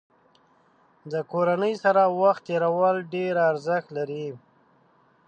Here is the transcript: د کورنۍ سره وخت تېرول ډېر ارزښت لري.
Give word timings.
د 1.11 1.13
کورنۍ 1.31 1.73
سره 1.83 2.01
وخت 2.21 2.41
تېرول 2.49 2.95
ډېر 3.13 3.33
ارزښت 3.51 3.87
لري. 3.97 4.25